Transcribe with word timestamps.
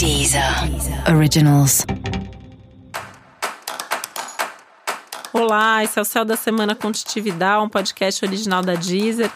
Deezer 0.00 0.42
Originals. 1.14 1.84
Olá, 5.30 5.84
esse 5.84 5.98
é 5.98 6.00
o 6.00 6.06
Céu 6.06 6.24
da 6.24 6.38
Semana 6.38 6.74
Contitividade, 6.74 7.62
um 7.62 7.68
podcast 7.68 8.24
original 8.24 8.62
da 8.62 8.76
Deezer. 8.76 9.30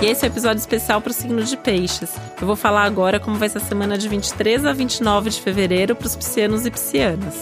E 0.00 0.06
esse 0.06 0.24
é 0.24 0.28
o 0.28 0.30
um 0.30 0.32
episódio 0.32 0.60
especial 0.60 1.00
para 1.00 1.10
o 1.10 1.12
signo 1.12 1.42
de 1.42 1.56
Peixes. 1.56 2.14
Eu 2.40 2.46
vou 2.46 2.54
falar 2.54 2.84
agora 2.84 3.18
como 3.18 3.36
vai 3.36 3.48
ser 3.48 3.58
a 3.58 3.62
semana 3.62 3.98
de 3.98 4.08
23 4.08 4.64
a 4.64 4.72
29 4.72 5.30
de 5.30 5.42
fevereiro 5.42 5.96
para 5.96 6.06
os 6.06 6.14
piscianos 6.14 6.64
e 6.64 6.70
piscianas. 6.70 7.34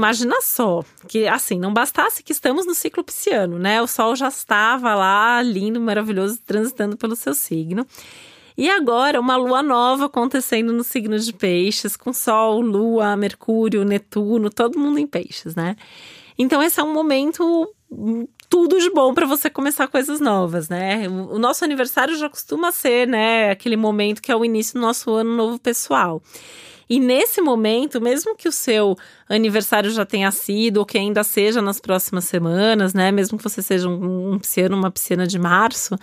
Imagina 0.00 0.40
só, 0.40 0.82
que 1.06 1.28
assim, 1.28 1.58
não 1.58 1.74
bastasse 1.74 2.22
que 2.22 2.32
estamos 2.32 2.64
no 2.64 2.74
ciclo 2.74 3.04
pisciano, 3.04 3.58
né? 3.58 3.82
O 3.82 3.86
Sol 3.86 4.16
já 4.16 4.28
estava 4.28 4.94
lá, 4.94 5.42
lindo, 5.42 5.78
maravilhoso, 5.78 6.40
transitando 6.46 6.96
pelo 6.96 7.14
seu 7.14 7.34
signo. 7.34 7.86
E 8.56 8.70
agora, 8.70 9.20
uma 9.20 9.36
lua 9.36 9.62
nova 9.62 10.06
acontecendo 10.06 10.72
no 10.72 10.82
signo 10.82 11.18
de 11.18 11.30
Peixes, 11.34 11.96
com 11.96 12.14
Sol, 12.14 12.62
Lua, 12.62 13.14
Mercúrio, 13.14 13.84
Netuno, 13.84 14.48
todo 14.48 14.78
mundo 14.78 14.98
em 14.98 15.06
Peixes, 15.06 15.54
né? 15.54 15.76
Então, 16.38 16.62
esse 16.62 16.80
é 16.80 16.82
um 16.82 16.94
momento 16.94 17.70
tudo 18.48 18.78
de 18.78 18.90
bom 18.90 19.12
para 19.12 19.26
você 19.26 19.50
começar 19.50 19.88
coisas 19.88 20.20
novas, 20.20 20.68
né? 20.68 21.08
O 21.08 21.38
nosso 21.38 21.64
aniversário 21.64 22.16
já 22.16 22.28
costuma 22.28 22.70
ser, 22.72 23.06
né, 23.06 23.50
aquele 23.50 23.76
momento 23.76 24.22
que 24.22 24.30
é 24.30 24.36
o 24.36 24.44
início 24.44 24.74
do 24.74 24.80
nosso 24.80 25.10
ano 25.12 25.34
novo 25.34 25.58
pessoal. 25.58 26.22
E 26.88 26.98
nesse 26.98 27.40
momento, 27.40 28.00
mesmo 28.00 28.34
que 28.34 28.48
o 28.48 28.52
seu 28.52 28.96
aniversário 29.28 29.90
já 29.90 30.04
tenha 30.04 30.30
sido, 30.32 30.78
ou 30.78 30.84
que 30.84 30.98
ainda 30.98 31.22
seja 31.22 31.62
nas 31.62 31.80
próximas 31.80 32.24
semanas, 32.24 32.92
né? 32.92 33.12
Mesmo 33.12 33.38
que 33.38 33.44
você 33.44 33.62
seja 33.62 33.88
um, 33.88 34.32
um 34.32 34.38
pisciano, 34.38 34.76
uma 34.76 34.90
pisciana 34.90 35.24
de 35.24 35.38
março, 35.38 35.96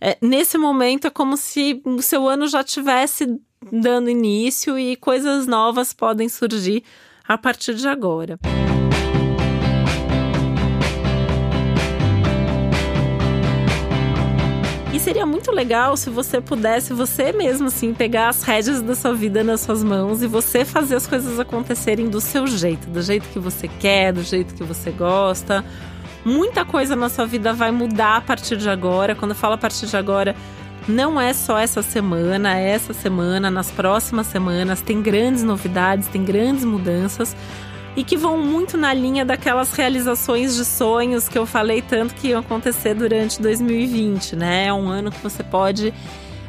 é, 0.00 0.16
nesse 0.22 0.56
momento 0.56 1.06
é 1.06 1.10
como 1.10 1.36
se 1.36 1.82
o 1.84 2.00
seu 2.00 2.26
ano 2.26 2.48
já 2.48 2.64
tivesse 2.64 3.38
dando 3.70 4.08
início 4.08 4.78
e 4.78 4.96
coisas 4.96 5.46
novas 5.46 5.92
podem 5.92 6.28
surgir 6.28 6.82
a 7.28 7.36
partir 7.36 7.74
de 7.74 7.86
agora. 7.86 8.38
Seria 14.98 15.24
muito 15.24 15.50
legal 15.50 15.96
se 15.96 16.10
você 16.10 16.40
pudesse, 16.40 16.92
você 16.92 17.32
mesmo, 17.32 17.68
assim, 17.68 17.94
pegar 17.94 18.28
as 18.28 18.42
rédeas 18.42 18.82
da 18.82 18.94
sua 18.94 19.14
vida 19.14 19.42
nas 19.42 19.62
suas 19.62 19.82
mãos 19.82 20.22
e 20.22 20.26
você 20.26 20.64
fazer 20.66 20.96
as 20.96 21.06
coisas 21.06 21.40
acontecerem 21.40 22.10
do 22.10 22.20
seu 22.20 22.46
jeito, 22.46 22.88
do 22.90 23.00
jeito 23.00 23.26
que 23.28 23.38
você 23.38 23.68
quer, 23.68 24.12
do 24.12 24.22
jeito 24.22 24.54
que 24.54 24.62
você 24.62 24.90
gosta. 24.90 25.64
Muita 26.24 26.64
coisa 26.64 26.94
na 26.94 27.08
sua 27.08 27.24
vida 27.24 27.54
vai 27.54 27.70
mudar 27.70 28.18
a 28.18 28.20
partir 28.20 28.56
de 28.56 28.68
agora. 28.68 29.14
Quando 29.14 29.30
eu 29.30 29.36
falo 29.36 29.54
a 29.54 29.58
partir 29.58 29.86
de 29.86 29.96
agora, 29.96 30.36
não 30.86 31.20
é 31.20 31.32
só 31.32 31.58
essa 31.58 31.80
semana, 31.80 32.58
é 32.58 32.70
essa 32.70 32.92
semana, 32.92 33.50
nas 33.50 33.70
próximas 33.70 34.26
semanas, 34.26 34.82
tem 34.82 35.00
grandes 35.00 35.42
novidades, 35.42 36.08
tem 36.08 36.22
grandes 36.22 36.64
mudanças 36.64 37.34
e 37.96 38.02
que 38.02 38.16
vão 38.16 38.38
muito 38.38 38.76
na 38.76 38.92
linha 38.94 39.24
daquelas 39.24 39.72
realizações 39.72 40.56
de 40.56 40.64
sonhos 40.64 41.28
que 41.28 41.36
eu 41.36 41.44
falei 41.44 41.82
tanto 41.82 42.14
que 42.14 42.28
iam 42.28 42.40
acontecer 42.40 42.94
durante 42.94 43.40
2020, 43.40 44.36
né? 44.36 44.66
É 44.66 44.72
um 44.72 44.88
ano 44.88 45.10
que 45.10 45.22
você 45.22 45.42
pode 45.42 45.92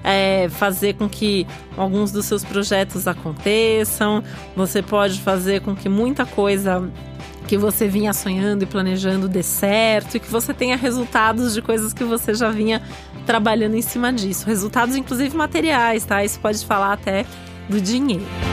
é, 0.04 0.48
fazer 0.50 0.94
com 0.94 1.08
que 1.10 1.48
alguns 1.78 2.12
dos 2.12 2.26
seus 2.26 2.44
projetos 2.44 3.08
aconteçam, 3.08 4.24
você 4.56 4.82
pode 4.82 5.20
fazer 5.22 5.62
com 5.62 5.76
que 5.76 5.90
muita 5.90 6.26
coisa 6.26 6.90
que 7.48 7.58
você 7.58 7.88
vinha 7.88 8.14
sonhando 8.14 8.64
e 8.64 8.66
planejando 8.66 9.28
dê 9.28 9.44
certo 9.44 10.16
e 10.16 10.20
que 10.20 10.30
você 10.30 10.54
tenha 10.54 10.78
resultados 10.78 11.54
de 11.54 11.62
coisas 11.62 11.94
que 11.94 12.04
você 12.04 12.34
já 12.34 12.50
vinha 12.50 12.82
trabalhando 13.26 13.76
em 13.76 13.82
cima 13.82 14.14
disso. 14.14 14.46
Resultados, 14.46 14.96
inclusive 14.96 15.36
materiais, 15.36 16.06
tá? 16.06 16.24
Isso 16.24 16.40
pode 16.40 16.66
falar 16.66 16.94
até 16.94 17.26
do 17.70 17.82
dinheiro. 17.82 18.53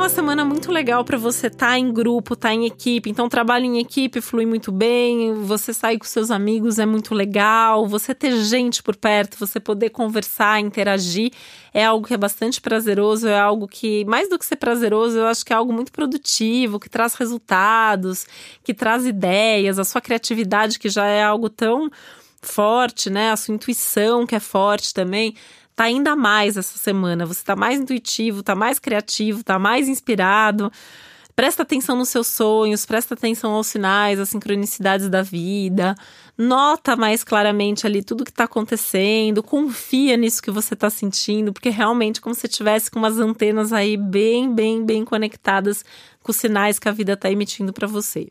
Uma 0.00 0.08
semana 0.08 0.46
muito 0.46 0.72
legal 0.72 1.04
para 1.04 1.18
você 1.18 1.48
estar 1.48 1.72
tá 1.72 1.78
em 1.78 1.92
grupo, 1.92 2.32
estar 2.32 2.48
tá 2.48 2.54
em 2.54 2.64
equipe. 2.64 3.10
Então, 3.10 3.28
trabalho 3.28 3.66
em 3.66 3.78
equipe 3.78 4.22
flui 4.22 4.46
muito 4.46 4.72
bem. 4.72 5.34
Você 5.44 5.74
sair 5.74 5.98
com 5.98 6.06
seus 6.06 6.30
amigos 6.30 6.78
é 6.78 6.86
muito 6.86 7.14
legal. 7.14 7.86
Você 7.86 8.14
ter 8.14 8.34
gente 8.44 8.82
por 8.82 8.96
perto, 8.96 9.38
você 9.38 9.60
poder 9.60 9.90
conversar, 9.90 10.58
interagir, 10.58 11.32
é 11.74 11.84
algo 11.84 12.06
que 12.06 12.14
é 12.14 12.16
bastante 12.16 12.62
prazeroso. 12.62 13.28
É 13.28 13.38
algo 13.38 13.68
que, 13.68 14.02
mais 14.06 14.26
do 14.30 14.38
que 14.38 14.46
ser 14.46 14.56
prazeroso, 14.56 15.18
eu 15.18 15.26
acho 15.26 15.44
que 15.44 15.52
é 15.52 15.56
algo 15.56 15.70
muito 15.70 15.92
produtivo, 15.92 16.80
que 16.80 16.88
traz 16.88 17.14
resultados, 17.14 18.26
que 18.64 18.72
traz 18.72 19.04
ideias. 19.04 19.78
A 19.78 19.84
sua 19.84 20.00
criatividade, 20.00 20.78
que 20.78 20.88
já 20.88 21.04
é 21.04 21.22
algo 21.22 21.50
tão 21.50 21.90
forte, 22.40 23.10
né? 23.10 23.32
A 23.32 23.36
sua 23.36 23.54
intuição, 23.54 24.26
que 24.26 24.34
é 24.34 24.40
forte 24.40 24.94
também 24.94 25.34
tá 25.80 25.84
ainda 25.84 26.14
mais 26.14 26.58
essa 26.58 26.76
semana. 26.76 27.24
Você 27.24 27.42
tá 27.42 27.56
mais 27.56 27.80
intuitivo, 27.80 28.42
tá 28.42 28.54
mais 28.54 28.78
criativo, 28.78 29.42
tá 29.42 29.58
mais 29.58 29.88
inspirado. 29.88 30.70
Presta 31.34 31.62
atenção 31.62 31.96
nos 31.96 32.10
seus 32.10 32.26
sonhos, 32.26 32.84
presta 32.84 33.14
atenção 33.14 33.52
aos 33.52 33.68
sinais, 33.68 34.20
às 34.20 34.28
sincronicidades 34.28 35.08
da 35.08 35.22
vida. 35.22 35.94
Nota 36.36 36.96
mais 36.96 37.24
claramente 37.24 37.86
ali 37.86 38.02
tudo 38.02 38.24
que 38.24 38.30
está 38.30 38.44
acontecendo, 38.44 39.42
confia 39.42 40.18
nisso 40.18 40.42
que 40.42 40.50
você 40.50 40.74
está 40.74 40.90
sentindo, 40.90 41.50
porque 41.50 41.70
realmente 41.70 42.18
é 42.18 42.22
como 42.22 42.34
se 42.34 42.46
tivesse 42.46 42.90
com 42.90 42.98
umas 42.98 43.18
antenas 43.18 43.72
aí 43.72 43.96
bem, 43.96 44.54
bem, 44.54 44.84
bem 44.84 45.02
conectadas 45.02 45.82
com 46.22 46.30
os 46.30 46.36
sinais 46.36 46.78
que 46.78 46.90
a 46.90 46.92
vida 46.92 47.14
está 47.14 47.30
emitindo 47.30 47.72
para 47.72 47.86
você. 47.86 48.28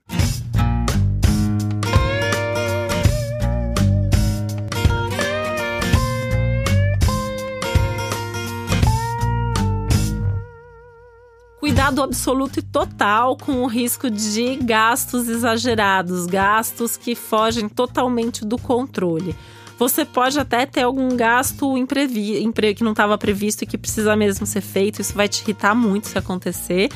Cuidado 11.90 12.04
absoluto 12.04 12.60
e 12.60 12.62
total 12.62 13.36
com 13.36 13.64
o 13.64 13.68
risco 13.68 14.12
de 14.12 14.58
gastos 14.58 15.28
exagerados, 15.28 16.28
gastos 16.28 16.96
que 16.96 17.16
fogem 17.16 17.68
totalmente 17.68 18.46
do 18.46 18.60
controle. 18.60 19.36
Você 19.80 20.06
pode 20.06 20.40
até 20.40 20.68
ter 20.68 20.84
algum 20.84 21.16
gasto 21.16 21.76
imprevisto, 21.78 22.76
que 22.76 22.84
não 22.84 22.92
estava 22.92 23.18
previsto 23.18 23.64
e 23.64 23.66
que 23.66 23.78
precisa 23.78 24.16
mesmo 24.16 24.46
ser 24.46 24.62
feito. 24.62 25.02
Isso 25.02 25.16
vai 25.16 25.28
te 25.28 25.42
irritar 25.42 25.74
muito 25.74 26.10
se 26.10 26.18
acontecer. 26.18 26.90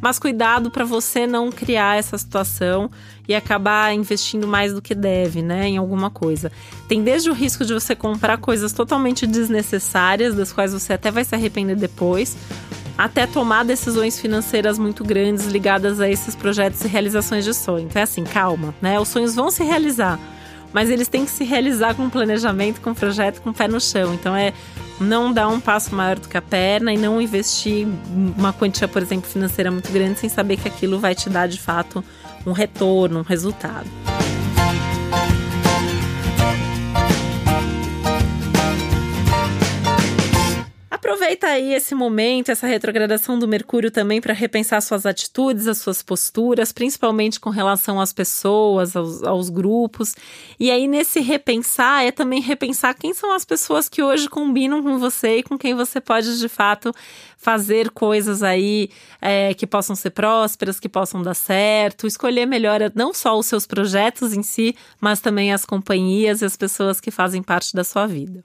Mas 0.00 0.18
cuidado 0.18 0.70
para 0.70 0.84
você 0.84 1.26
não 1.26 1.50
criar 1.50 1.98
essa 1.98 2.16
situação 2.16 2.88
e 3.26 3.34
acabar 3.34 3.92
investindo 3.94 4.46
mais 4.46 4.72
do 4.72 4.80
que 4.80 4.94
deve, 4.94 5.42
né, 5.42 5.66
em 5.66 5.78
alguma 5.78 6.10
coisa. 6.10 6.52
Tem 6.86 7.02
desde 7.02 7.30
o 7.30 7.32
risco 7.32 7.64
de 7.64 7.74
você 7.74 7.96
comprar 7.96 8.36
coisas 8.36 8.72
totalmente 8.72 9.26
desnecessárias, 9.26 10.36
das 10.36 10.52
quais 10.52 10.72
você 10.72 10.92
até 10.92 11.10
vai 11.10 11.24
se 11.24 11.34
arrepender 11.34 11.74
depois, 11.74 12.36
até 12.96 13.26
tomar 13.26 13.64
decisões 13.64 14.18
financeiras 14.18 14.78
muito 14.78 15.04
grandes 15.04 15.46
ligadas 15.46 16.00
a 16.00 16.08
esses 16.08 16.34
projetos 16.34 16.82
e 16.82 16.88
realizações 16.88 17.44
de 17.44 17.52
sonho. 17.52 17.86
Então 17.86 18.00
é 18.00 18.04
assim, 18.04 18.24
calma, 18.24 18.74
né? 18.80 18.98
Os 18.98 19.08
sonhos 19.08 19.34
vão 19.34 19.50
se 19.50 19.62
realizar, 19.62 20.18
mas 20.72 20.88
eles 20.90 21.08
têm 21.08 21.24
que 21.24 21.30
se 21.30 21.44
realizar 21.44 21.94
com 21.94 22.08
planejamento, 22.08 22.80
com 22.80 22.94
projeto, 22.94 23.42
com 23.42 23.52
pé 23.52 23.68
no 23.68 23.80
chão. 23.80 24.14
Então 24.14 24.34
é 24.34 24.52
não 24.98 25.32
dar 25.32 25.48
um 25.48 25.60
passo 25.60 25.94
maior 25.94 26.18
do 26.18 26.28
que 26.28 26.36
a 26.36 26.42
perna 26.42 26.92
e 26.92 26.96
não 26.96 27.20
investir 27.20 27.86
uma 28.36 28.52
quantia, 28.52 28.88
por 28.88 29.02
exemplo, 29.02 29.28
financeira 29.28 29.70
muito 29.70 29.92
grande 29.92 30.18
sem 30.18 30.28
saber 30.28 30.56
que 30.56 30.68
aquilo 30.68 30.98
vai 30.98 31.14
te 31.14 31.28
dar 31.28 31.46
de 31.46 31.60
fato 31.60 32.02
um 32.46 32.52
retorno, 32.52 33.20
um 33.20 33.22
resultado. 33.22 33.86
Aproveita 41.06 41.46
aí 41.46 41.72
esse 41.72 41.94
momento, 41.94 42.50
essa 42.50 42.66
retrogradação 42.66 43.38
do 43.38 43.46
Mercúrio 43.46 43.92
também 43.92 44.20
para 44.20 44.34
repensar 44.34 44.82
suas 44.82 45.06
atitudes, 45.06 45.68
as 45.68 45.78
suas 45.78 46.02
posturas, 46.02 46.72
principalmente 46.72 47.38
com 47.38 47.48
relação 47.48 48.00
às 48.00 48.12
pessoas, 48.12 48.96
aos, 48.96 49.22
aos, 49.22 49.48
grupos. 49.48 50.16
E 50.58 50.68
aí, 50.68 50.88
nesse 50.88 51.20
repensar, 51.20 52.04
é 52.04 52.10
também 52.10 52.40
repensar 52.40 52.92
quem 52.92 53.14
são 53.14 53.32
as 53.32 53.44
pessoas 53.44 53.88
que 53.88 54.02
hoje 54.02 54.28
combinam 54.28 54.82
com 54.82 54.98
você 54.98 55.38
e 55.38 55.42
com 55.44 55.56
quem 55.56 55.76
você 55.76 56.00
pode, 56.00 56.40
de 56.40 56.48
fato, 56.48 56.92
fazer 57.38 57.90
coisas 57.90 58.42
aí 58.42 58.90
é, 59.22 59.54
que 59.54 59.64
possam 59.64 59.94
ser 59.94 60.10
prósperas, 60.10 60.80
que 60.80 60.88
possam 60.88 61.22
dar 61.22 61.34
certo. 61.34 62.08
Escolher 62.08 62.46
melhor 62.46 62.80
não 62.96 63.14
só 63.14 63.38
os 63.38 63.46
seus 63.46 63.64
projetos 63.64 64.32
em 64.32 64.42
si, 64.42 64.74
mas 65.00 65.20
também 65.20 65.52
as 65.52 65.64
companhias 65.64 66.42
e 66.42 66.44
as 66.44 66.56
pessoas 66.56 67.00
que 67.00 67.12
fazem 67.12 67.44
parte 67.44 67.76
da 67.76 67.84
sua 67.84 68.08
vida. 68.08 68.44